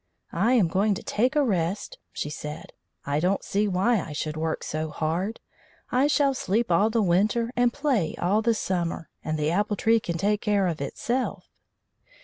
[0.33, 2.73] "I am going to take a rest," she said;
[3.05, 5.39] "I don't see why I should work so hard.
[5.91, 9.99] I shall sleep all the winter and play all the summer, and the apple tree
[9.99, 11.51] can take care of itself."